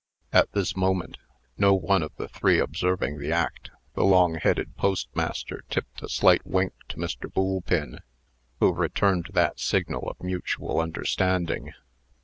[0.33, 1.17] At this moment
[1.59, 6.43] (no one of the three observing the act), the long headed postmaster tipped a slight
[6.43, 7.31] wink to Mr.
[7.31, 7.99] Boolpin,
[8.59, 11.73] who returned that signal of mutual understanding.